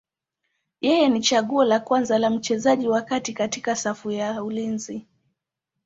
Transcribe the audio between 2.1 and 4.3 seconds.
la mchezaji wa kati katika safu